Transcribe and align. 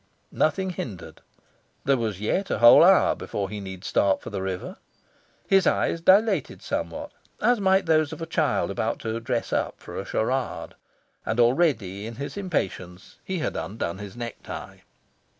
Nothing 0.31 0.71
hindered. 0.71 1.21
There 1.85 1.95
was 1.95 2.19
yet 2.19 2.49
a 2.49 2.57
whole 2.57 2.83
hour 2.83 3.13
before 3.13 3.51
he 3.51 3.59
need 3.59 3.83
start 3.83 4.23
for 4.23 4.31
the 4.31 4.41
river. 4.41 4.77
His 5.47 5.67
eyes 5.67 6.01
dilated, 6.01 6.63
somewhat 6.63 7.11
as 7.39 7.59
might 7.59 7.85
those 7.85 8.11
of 8.11 8.19
a 8.19 8.25
child 8.25 8.71
about 8.71 8.97
to 9.01 9.19
"dress 9.19 9.53
up" 9.53 9.79
for 9.79 9.99
a 9.99 10.03
charade; 10.05 10.73
and 11.23 11.39
already, 11.39 12.07
in 12.07 12.15
his 12.15 12.35
impatience, 12.35 13.19
he 13.23 13.37
had 13.37 13.55
undone 13.55 13.99
his 13.99 14.17
neck 14.17 14.41
tie. 14.41 14.81